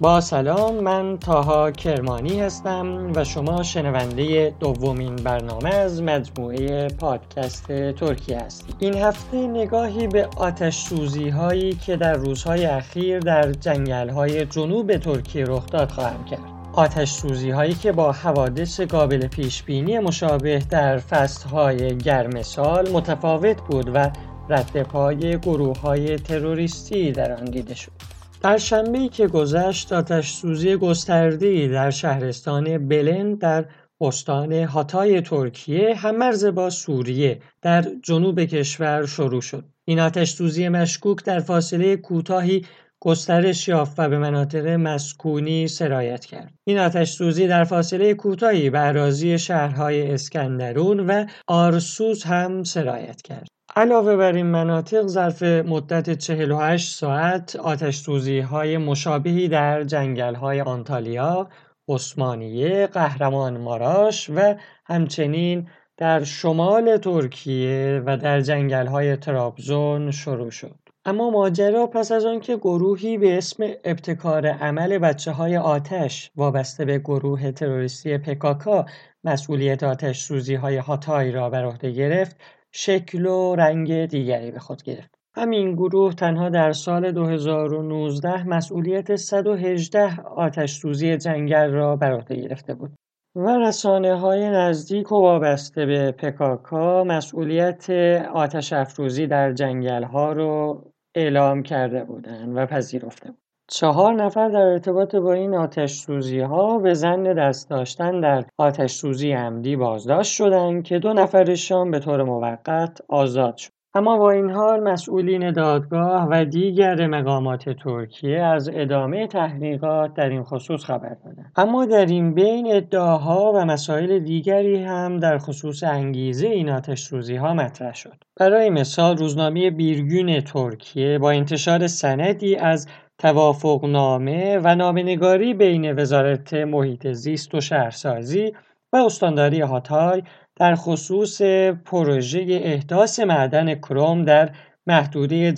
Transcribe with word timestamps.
با 0.00 0.20
سلام 0.20 0.74
من 0.74 1.18
تاها 1.18 1.70
کرمانی 1.70 2.40
هستم 2.40 3.12
و 3.14 3.24
شما 3.24 3.62
شنونده 3.62 4.54
دومین 4.60 5.16
برنامه 5.16 5.68
از 5.68 6.02
مجموعه 6.02 6.88
پادکست 6.88 7.66
ترکیه 7.92 8.38
هستید. 8.38 8.76
این 8.78 8.94
هفته 8.94 9.36
نگاهی 9.36 10.06
به 10.06 10.28
آتش 10.36 10.76
سوزی 10.76 11.28
هایی 11.28 11.72
که 11.74 11.96
در 11.96 12.14
روزهای 12.14 12.66
اخیر 12.66 13.18
در 13.18 13.52
جنگل 13.52 14.08
های 14.08 14.44
جنوب 14.46 14.96
ترکیه 14.96 15.44
رخ 15.44 15.66
داد 15.66 15.90
خواهم 15.90 16.24
کرد. 16.24 16.40
آتش 16.72 17.10
سوزی 17.10 17.50
هایی 17.50 17.74
که 17.74 17.92
با 17.92 18.12
حوادث 18.12 18.80
قابل 18.80 19.26
پیش 19.26 19.62
بینی 19.62 19.98
مشابه 19.98 20.62
در 20.70 20.98
فصل 20.98 21.48
های 21.48 21.98
گرم 21.98 22.42
سال 22.42 22.90
متفاوت 22.90 23.60
بود 23.60 23.90
و 23.94 24.10
رد 24.48 24.82
پای 24.82 25.38
گروه 25.38 25.80
های 25.80 26.16
تروریستی 26.16 27.12
در 27.12 27.32
آن 27.32 27.44
دیده 27.44 27.74
شد. 27.74 27.97
در 28.42 28.58
شنبه 28.58 29.08
که 29.08 29.26
گذشت 29.26 29.92
آتش 29.92 30.32
سوزی 30.32 30.76
گسترده‌ای 30.76 31.68
در 31.68 31.90
شهرستان 31.90 32.88
بلن 32.88 33.34
در 33.34 33.64
استان 34.00 34.52
هاتای 34.52 35.20
ترکیه 35.20 35.94
هم 35.94 36.16
مرز 36.16 36.44
با 36.44 36.70
سوریه 36.70 37.40
در 37.62 37.86
جنوب 38.02 38.40
کشور 38.40 39.06
شروع 39.06 39.40
شد. 39.40 39.64
این 39.84 40.00
آتش 40.00 40.30
سوزی 40.30 40.68
مشکوک 40.68 41.24
در 41.24 41.40
فاصله 41.40 41.96
کوتاهی 41.96 42.66
گسترش 43.00 43.68
یافت 43.68 43.94
و 43.98 44.08
به 44.08 44.18
مناطق 44.18 44.66
مسکونی 44.66 45.68
سرایت 45.68 46.24
کرد. 46.24 46.52
این 46.64 46.78
آتش 46.78 47.10
سوزی 47.10 47.46
در 47.46 47.64
فاصله 47.64 48.14
کوتاهی 48.14 48.70
به 48.70 48.86
اراضی 48.86 49.38
شهرهای 49.38 50.10
اسکندرون 50.12 51.00
و 51.00 51.26
آرسوز 51.46 52.24
هم 52.24 52.64
سرایت 52.64 53.22
کرد. 53.22 53.48
علاوه 53.76 54.16
بر 54.16 54.32
این 54.32 54.46
مناطق 54.46 55.06
ظرف 55.06 55.42
مدت 55.42 56.18
48 56.18 56.96
ساعت 56.96 57.56
آتش 57.56 58.08
های 58.50 58.78
مشابهی 58.78 59.48
در 59.48 59.84
جنگل 59.84 60.34
های 60.34 60.60
آنتالیا، 60.60 61.48
عثمانیه، 61.88 62.86
قهرمان 62.86 63.56
ماراش 63.56 64.30
و 64.30 64.54
همچنین 64.84 65.68
در 65.96 66.24
شمال 66.24 66.96
ترکیه 66.96 68.02
و 68.06 68.16
در 68.16 68.40
جنگل 68.40 68.86
های 68.86 69.16
ترابزون 69.16 70.10
شروع 70.10 70.50
شد. 70.50 70.78
اما 71.04 71.30
ماجرا 71.30 71.86
پس 71.86 72.12
از 72.12 72.24
آنکه 72.24 72.56
گروهی 72.56 73.18
به 73.18 73.38
اسم 73.38 73.64
ابتکار 73.84 74.46
عمل 74.46 74.98
بچه 74.98 75.32
های 75.32 75.56
آتش 75.56 76.30
وابسته 76.36 76.84
به 76.84 76.98
گروه 76.98 77.52
تروریستی 77.52 78.18
پکاکا 78.18 78.86
مسئولیت 79.24 79.82
آتش 79.82 80.20
سوزی 80.20 80.54
های 80.54 80.76
هاتای 80.76 81.30
را 81.32 81.50
بر 81.50 81.64
عهده 81.64 81.90
گرفت 81.90 82.36
شکل 82.72 83.26
و 83.26 83.54
رنگ 83.54 84.06
دیگری 84.06 84.50
به 84.50 84.58
خود 84.58 84.82
گرفت. 84.82 85.18
همین 85.34 85.74
گروه 85.74 86.14
تنها 86.14 86.48
در 86.48 86.72
سال 86.72 87.12
2019 87.12 88.48
مسئولیت 88.48 89.16
118 89.16 90.20
آتش 90.20 90.72
سوزی 90.72 91.16
جنگل 91.16 91.70
را 91.70 91.96
بر 91.96 92.12
عهده 92.12 92.36
گرفته 92.36 92.74
بود. 92.74 92.90
و 93.36 93.58
رسانه 93.58 94.18
های 94.18 94.50
نزدیک 94.50 95.12
و 95.12 95.14
وابسته 95.14 95.86
به 95.86 96.12
پکاکا 96.12 97.04
مسئولیت 97.04 97.90
آتش 98.34 98.72
افروزی 98.72 99.26
در 99.26 99.52
جنگل 99.52 100.02
ها 100.02 100.32
رو 100.32 100.82
اعلام 101.14 101.62
کرده 101.62 102.04
بودند 102.04 102.56
و 102.56 102.66
پذیرفته 102.66 103.30
بود. 103.30 103.47
چهار 103.70 104.14
نفر 104.14 104.48
در 104.48 104.66
ارتباط 104.66 105.14
با 105.14 105.32
این 105.32 105.54
آتش 105.54 106.06
ها 106.48 106.78
به 106.78 106.94
زن 106.94 107.22
دست 107.22 107.70
داشتن 107.70 108.20
در 108.20 108.44
آتش 108.58 108.92
سوزی 108.92 109.32
عمدی 109.32 109.76
بازداشت 109.76 110.32
شدند 110.32 110.84
که 110.84 110.98
دو 110.98 111.12
نفرشان 111.12 111.90
به 111.90 111.98
طور 111.98 112.22
موقت 112.22 113.00
آزاد 113.08 113.56
شد. 113.56 113.70
اما 113.94 114.18
با 114.18 114.30
این 114.30 114.50
حال 114.50 114.80
مسئولین 114.80 115.52
دادگاه 115.52 116.28
و 116.30 116.44
دیگر 116.44 117.06
مقامات 117.06 117.68
ترکیه 117.70 118.42
از 118.42 118.70
ادامه 118.72 119.26
تحقیقات 119.26 120.14
در 120.14 120.28
این 120.28 120.42
خصوص 120.42 120.84
خبر 120.84 121.16
دادند 121.24 121.52
اما 121.56 121.84
در 121.84 122.06
این 122.06 122.34
بین 122.34 122.76
ادعاها 122.76 123.52
و 123.52 123.64
مسائل 123.64 124.18
دیگری 124.18 124.84
هم 124.84 125.18
در 125.18 125.38
خصوص 125.38 125.82
انگیزه 125.82 126.46
این 126.46 126.70
آتش 126.70 127.12
ها 127.12 127.54
مطرح 127.54 127.94
شد 127.94 128.16
برای 128.40 128.70
مثال 128.70 129.16
روزنامه 129.16 129.70
بیرگون 129.70 130.40
ترکیه 130.40 131.18
با 131.18 131.30
انتشار 131.30 131.86
سندی 131.86 132.56
از 132.56 132.88
توافقنامه 133.18 134.58
و 134.58 134.74
نامه‌نگاری 134.74 135.54
بین 135.54 136.00
وزارت 136.00 136.54
محیط 136.54 137.06
زیست 137.06 137.54
و 137.54 137.60
شهرسازی 137.60 138.52
و 138.92 138.96
استانداری 138.96 139.60
هاتای 139.60 140.22
در 140.56 140.74
خصوص 140.74 141.42
پروژه 141.84 142.46
احداث 142.62 143.20
معدن 143.20 143.74
کروم 143.74 144.24
در 144.24 144.50
محدوده 144.86 145.54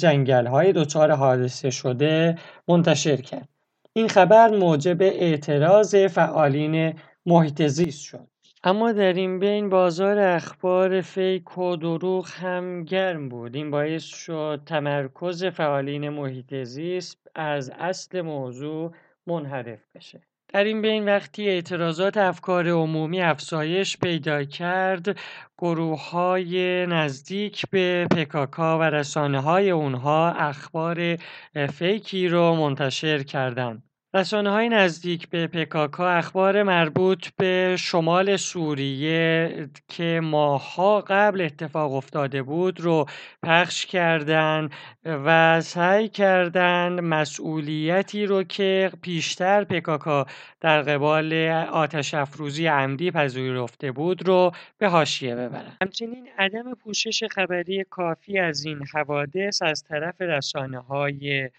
های 0.51 0.73
دچار 0.73 1.13
حادثه 1.13 1.71
شده 1.71 2.39
منتشر 2.69 3.17
کرد. 3.17 3.49
این 3.93 4.09
خبر 4.09 4.49
موجب 4.49 5.03
اعتراض 5.03 5.95
فعالین 5.95 6.95
محیط 7.27 7.63
زیست 7.67 8.03
شد. 8.03 8.27
اما 8.65 8.93
در 8.93 9.13
این 9.13 9.39
بین 9.39 9.69
بازار 9.69 10.19
اخبار 10.19 11.01
فیک 11.01 11.59
و 11.59 11.77
دروغ 11.77 12.29
هم 12.31 12.85
گرم 12.85 13.29
بود. 13.29 13.55
این 13.55 13.71
باعث 13.71 14.05
شد 14.05 14.63
تمرکز 14.67 15.45
فعالین 15.45 16.09
محیط 16.09 16.55
زیست 16.55 17.19
از 17.35 17.71
اصل 17.71 18.21
موضوع 18.21 18.93
منحرف 19.27 19.81
بشه. 19.95 20.23
در 20.49 20.65
این 20.65 20.83
بین 20.83 21.05
وقتی 21.05 21.49
اعتراضات 21.49 22.17
افکار 22.17 22.69
عمومی 22.69 23.21
افزایش 23.21 23.97
پیدا 23.97 24.45
کرد 24.45 25.19
گروه 25.59 26.11
های 26.11 26.87
نزدیک 26.87 27.71
به 27.71 28.07
پکاکا 28.11 28.79
و 28.79 28.83
رسانه 28.83 29.41
های 29.41 29.71
اونها 29.71 30.31
اخبار 30.31 31.17
فیکی 31.73 32.29
رو 32.29 32.55
منتشر 32.55 33.23
کردند. 33.23 33.90
های 34.15 34.69
نزدیک 34.69 35.29
به 35.29 35.47
پکاکا 35.47 36.11
اخبار 36.11 36.63
مربوط 36.63 37.29
به 37.37 37.77
شمال 37.79 38.37
سوریه 38.37 39.69
که 39.89 40.21
ماهها 40.23 41.01
قبل 41.01 41.41
اتفاق 41.41 41.93
افتاده 41.93 42.43
بود 42.43 42.81
رو 42.81 43.07
پخش 43.43 43.87
کردند 43.87 44.71
و 45.05 45.61
سعی 45.61 46.09
کردند 46.09 47.01
مسئولیتی 47.01 48.27
رو 48.27 48.43
که 48.43 48.91
پیشتر 49.03 49.65
پکاکا 49.65 50.27
در 50.61 50.83
قبال 50.83 51.33
آتش 51.73 52.15
افروزی 52.15 52.67
عمدی 52.67 53.11
پذیرفته 53.11 53.93
بود 53.93 54.29
رو 54.29 54.53
به 54.79 54.89
حاشیه 54.89 55.35
ببرند. 55.35 55.77
همچنین 55.83 56.29
عدم 56.39 56.75
پوشش 56.75 57.25
خبری 57.25 57.85
کافی 57.91 58.39
از 58.39 58.65
این 58.65 58.79
حوادث 58.95 59.63
از 59.63 59.85
طرف 59.85 60.23
های 60.89 61.51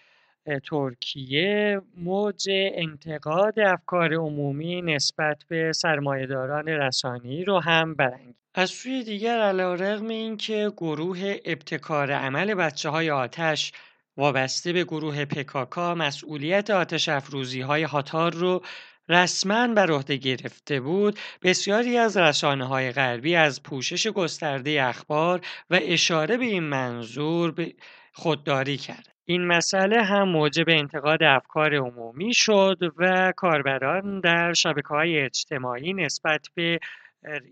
ترکیه 0.69 1.81
موج 1.97 2.46
انتقاد 2.50 3.59
افکار 3.59 4.13
عمومی 4.13 4.81
نسبت 4.81 5.44
به 5.47 5.72
سرمایه‌داران 5.74 6.68
رسانه‌ای 6.68 7.44
رو 7.44 7.59
هم 7.59 7.96
برانگیخت. 7.96 8.41
از 8.53 8.69
سوی 8.69 9.03
دیگر 9.03 9.40
علیرغم 9.40 10.07
اینکه 10.07 10.72
گروه 10.78 11.35
ابتکار 11.46 12.12
عمل 12.12 12.53
بچه 12.53 12.90
های 12.90 13.12
آتش 13.12 13.72
وابسته 14.18 14.74
به 14.74 14.84
گروه 14.84 15.25
پکاکا 15.25 15.96
مسئولیت 15.96 16.69
آتش 16.69 17.09
افروزی 17.09 17.62
های 17.62 17.84
هاتار 17.84 18.34
رو 18.34 18.62
رسما 19.09 19.68
بر 19.68 19.91
عهده 19.91 20.16
گرفته 20.16 20.79
بود 20.79 21.19
بسیاری 21.44 21.97
از 21.97 22.18
رسانه 22.18 22.68
های 22.68 22.91
غربی 22.91 23.35
از 23.35 23.63
پوشش 23.63 24.08
گسترده 24.08 24.84
اخبار 24.84 25.41
و 25.69 25.79
اشاره 25.81 26.38
به 26.38 26.46
این 26.46 26.63
منظور 26.63 27.73
خودداری 28.13 28.78
کرد 28.78 29.08
این 29.31 29.47
مسئله 29.47 30.03
هم 30.03 30.29
موجب 30.29 30.69
انتقاد 30.69 31.23
افکار 31.23 31.75
عمومی 31.75 32.33
شد 32.33 32.77
و 32.97 33.33
کاربران 33.37 34.19
در 34.19 34.53
های 34.85 35.19
اجتماعی 35.19 35.93
نسبت 35.93 36.47
به 36.55 36.79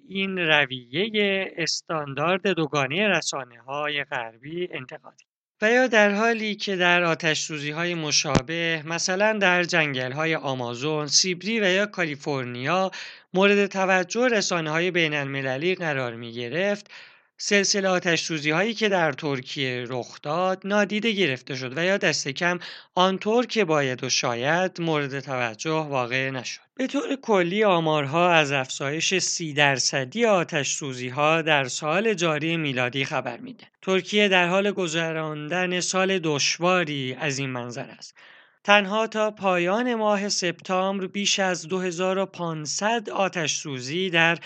این 0.07 0.37
رویه 0.37 1.51
استاندارد 1.57 2.47
دوگانه 2.47 3.21
های 3.67 4.03
غربی 4.03 4.69
انتقاد 4.71 5.21
و 5.61 5.71
یا 5.71 5.87
در 5.87 6.11
حالی 6.15 6.55
که 6.55 6.75
در 6.75 7.03
آتش 7.03 7.51
های 7.51 7.95
مشابه 7.95 8.83
مثلا 8.85 9.37
در 9.41 9.63
جنگل 9.63 10.11
های 10.11 10.35
آمازون، 10.35 11.07
سیبری 11.07 11.59
و 11.59 11.63
یا 11.63 11.85
کالیفرنیا 11.85 12.91
مورد 13.33 13.65
توجه 13.65 14.27
رسانه 14.27 14.69
های 14.69 14.91
بین 14.91 15.13
المللی 15.13 15.75
قرار 15.75 16.15
می 16.15 16.33
گرفت 16.33 16.91
سلسله 17.41 17.87
آتش‌سوزی 17.87 18.51
هایی 18.51 18.73
که 18.73 18.89
در 18.89 19.11
ترکیه 19.11 19.85
رخ 19.87 20.21
داد 20.21 20.61
نادیده 20.65 21.11
گرفته 21.11 21.55
شد 21.55 21.77
و 21.77 21.83
یا 21.83 21.97
دست 21.97 22.27
کم 22.27 22.59
آنطور 22.95 23.45
که 23.45 23.65
باید 23.65 24.03
و 24.03 24.09
شاید 24.09 24.81
مورد 24.81 25.19
توجه 25.19 25.71
واقع 25.71 26.29
نشد. 26.29 26.61
به 26.75 26.87
طور 26.87 27.15
کلی 27.15 27.63
آمارها 27.63 28.31
از 28.31 28.51
افزایش 28.51 29.17
سی 29.17 29.53
درصدی 29.53 30.25
آتش 30.25 30.73
سوزی 30.73 31.09
ها 31.09 31.41
در 31.41 31.67
سال 31.67 32.13
جاری 32.13 32.57
میلادی 32.57 33.05
خبر 33.05 33.37
میده. 33.37 33.67
ترکیه 33.81 34.27
در 34.27 34.47
حال 34.47 34.71
گذراندن 34.71 35.79
سال 35.79 36.19
دشواری 36.19 37.13
از 37.19 37.39
این 37.39 37.49
منظر 37.49 37.85
است. 37.97 38.15
تنها 38.63 39.07
تا 39.07 39.31
پایان 39.31 39.95
ماه 39.95 40.29
سپتامبر 40.29 41.07
بیش 41.07 41.39
از 41.39 41.67
2500 41.67 43.09
آتش 43.09 43.55
سوزی 43.55 44.09
در 44.09 44.37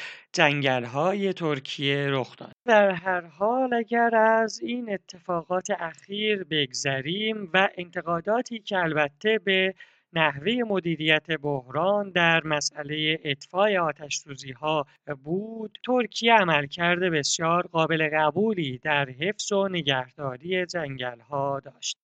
های 0.93 1.33
ترکیه 1.33 2.07
رخ 2.09 2.35
داد. 2.35 2.51
در 2.65 2.91
هر 2.91 3.21
حال 3.21 3.73
اگر 3.73 4.15
از 4.15 4.59
این 4.59 4.93
اتفاقات 4.93 5.67
اخیر 5.69 6.43
بگذریم 6.43 7.49
و 7.53 7.69
انتقاداتی 7.77 8.59
که 8.59 8.77
البته 8.77 9.39
به 9.45 9.73
نحوه 10.13 10.53
مدیریت 10.67 11.31
بحران 11.31 12.11
در 12.11 12.43
مسئله 12.43 13.19
اطفای 13.23 13.77
آتش 13.77 14.23
ها 14.55 14.85
بود 15.23 15.79
ترکیه 15.85 16.33
عملکرد 16.33 16.99
بسیار 16.99 17.67
قابل 17.67 18.09
قبولی 18.13 18.77
در 18.77 19.09
حفظ 19.09 19.51
و 19.51 19.67
نگهداری 19.67 20.65
جنگل 20.65 21.19
ها 21.19 21.59
داشت 21.59 22.02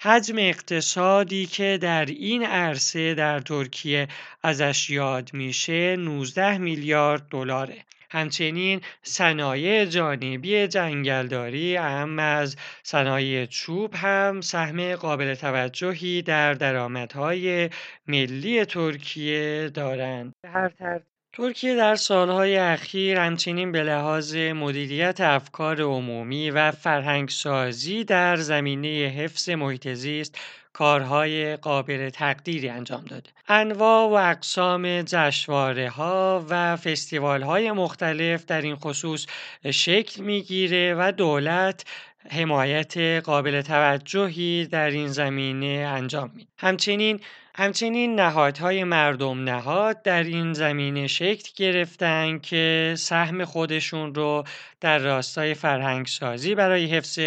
حجم 0.02 0.38
اقتصادی 0.38 1.47
که 1.47 1.79
در 1.82 2.05
این 2.05 2.43
عرصه 2.44 3.14
در 3.14 3.41
ترکیه 3.41 4.08
ازش 4.43 4.91
یاد 4.91 5.31
میشه 5.35 5.97
19 5.97 6.58
میلیارد 6.58 7.29
دلاره. 7.31 7.85
همچنین 8.11 8.81
صنایع 9.02 9.85
جانبی 9.85 10.69
جنگلداری 10.69 11.76
اهم 11.76 12.19
از 12.19 12.56
صنایع 12.82 13.47
چوب 13.47 13.94
هم 13.94 14.41
سهم 14.41 14.97
قابل 14.97 15.35
توجهی 15.35 16.23
در 16.23 16.55
درآمدهای 16.55 17.70
ملی 18.06 18.64
ترکیه 18.64 19.70
دارند. 19.75 20.35
هر 20.46 21.00
ترکیه 21.32 21.77
در 21.77 21.97
سالهای 21.97 22.56
اخیر 22.56 23.19
همچنین 23.19 23.73
به 23.73 23.82
لحاظ 23.82 24.37
مدیریت 24.37 25.21
افکار 25.21 25.81
عمومی 25.81 26.50
و 26.50 26.71
فرهنگسازی 26.71 28.05
در 28.05 28.37
زمینه 28.37 28.88
حفظ 28.88 29.49
محیط 29.49 29.88
زیست 29.88 30.38
کارهای 30.73 31.56
قابل 31.56 32.11
تقدیری 32.11 32.69
انجام 32.69 33.05
داده. 33.05 33.31
انواع 33.49 34.09
و 34.09 34.12
اقسام 34.12 35.03
جشواره 35.03 35.88
ها 35.88 36.47
و 36.49 36.77
فستیوال 36.77 37.43
های 37.43 37.73
مختلف 37.73 38.44
در 38.47 38.62
این 38.62 38.77
خصوص 38.77 39.27
شکل 39.71 40.23
می‌گیره 40.23 40.94
و 40.99 41.12
دولت 41.12 41.85
حمایت 42.28 42.96
قابل 42.99 43.62
توجهی 43.62 44.67
در 44.67 44.90
این 44.90 45.08
زمینه 45.08 45.67
انجام 45.67 46.31
میده. 46.34 46.50
همچنین 46.58 47.20
همچنین 47.55 48.14
نهادهای 48.14 48.84
مردم 48.84 49.44
نهاد 49.44 50.02
در 50.02 50.22
این 50.22 50.52
زمینه 50.52 51.06
شکل 51.06 51.50
گرفتن 51.56 52.38
که 52.38 52.94
سهم 52.99 53.44
خودشون 53.44 54.14
رو 54.14 54.44
در 54.81 54.99
راستای 54.99 55.55
فرهنگسازی 55.55 56.55
برای 56.55 56.87
حفظ 56.87 57.19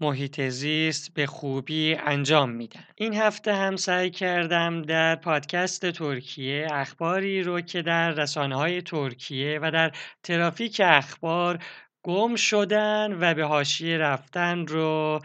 محیط 0.00 0.40
زیست 0.40 1.14
به 1.14 1.26
خوبی 1.26 1.94
انجام 1.94 2.50
میدن 2.50 2.84
این 2.94 3.14
هفته 3.14 3.54
هم 3.54 3.76
سعی 3.76 4.10
کردم 4.10 4.82
در 4.82 5.16
پادکست 5.16 5.90
ترکیه 5.90 6.68
اخباری 6.70 7.42
رو 7.42 7.60
که 7.60 7.82
در 7.82 8.10
رسانه 8.10 8.56
های 8.56 8.82
ترکیه 8.82 9.58
و 9.62 9.70
در 9.70 9.92
ترافیک 10.22 10.80
اخبار 10.84 11.58
گم 12.02 12.36
شدن 12.36 13.16
و 13.20 13.34
به 13.34 13.44
حاشیه 13.44 13.98
رفتن 13.98 14.66
رو 14.66 15.20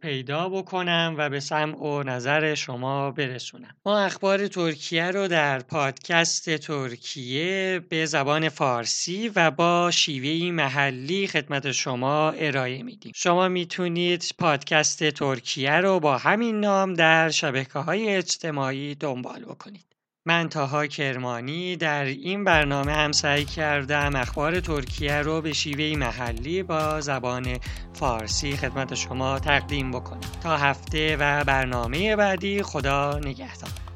پیدا 0.00 0.48
بکنم 0.48 1.14
و 1.18 1.28
به 1.28 1.40
سمع 1.40 1.76
و 1.76 2.02
نظر 2.02 2.54
شما 2.54 3.10
برسونم. 3.10 3.76
ما 3.86 3.98
اخبار 3.98 4.46
ترکیه 4.46 5.10
رو 5.10 5.28
در 5.28 5.58
پادکست 5.58 6.56
ترکیه 6.56 7.80
به 7.88 8.06
زبان 8.06 8.48
فارسی 8.48 9.28
و 9.36 9.50
با 9.50 9.90
شیوهی 9.90 10.50
محلی 10.50 11.26
خدمت 11.26 11.72
شما 11.72 12.30
ارائه 12.30 12.82
میدیم. 12.82 13.12
شما 13.14 13.48
می‌تونید 13.48 14.24
پادکست 14.38 15.10
ترکیه 15.10 15.72
رو 15.72 16.00
با 16.00 16.18
همین 16.18 16.60
نام 16.60 16.94
در 16.94 17.30
شبکه 17.30 17.78
های 17.78 18.08
اجتماعی 18.08 18.94
دنبال 18.94 19.44
بکنید. 19.44 19.97
من 20.28 20.48
تاها 20.48 20.86
کرمانی 20.86 21.76
در 21.76 22.04
این 22.04 22.44
برنامه 22.44 22.92
هم 22.92 23.12
سعی 23.12 23.44
کردم 23.44 24.16
اخبار 24.16 24.60
ترکیه 24.60 25.14
رو 25.14 25.40
به 25.40 25.52
شیوه 25.52 25.98
محلی 25.98 26.62
با 26.62 27.00
زبان 27.00 27.58
فارسی 27.92 28.56
خدمت 28.56 28.94
شما 28.94 29.38
تقدیم 29.38 29.90
بکنم. 29.90 30.20
تا 30.42 30.56
هفته 30.56 31.16
و 31.20 31.44
برنامه 31.44 32.16
بعدی 32.16 32.62
خدا 32.62 33.18
نگهدار. 33.18 33.87